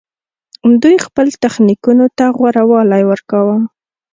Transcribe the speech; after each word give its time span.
دوی 0.81 0.95
خپل 1.05 1.27
تخنیکونو 1.43 2.05
ته 2.17 2.25
غوره 2.37 2.63
والی 2.71 3.03
ورکاوه 3.11 3.55